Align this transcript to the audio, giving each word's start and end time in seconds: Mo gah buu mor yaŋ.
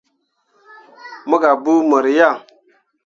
Mo 1.27 1.35
gah 1.41 1.57
buu 1.63 1.81
mor 1.89 2.05
yaŋ. 2.19 2.35